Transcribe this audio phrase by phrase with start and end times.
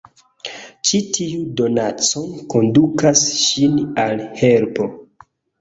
[0.91, 2.23] Ĉi tiu donaco
[2.55, 4.93] kondukas ŝin al helpo...